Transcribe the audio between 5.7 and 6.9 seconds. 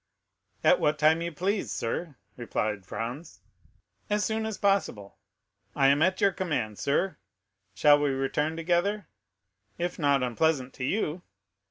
"I am at your command,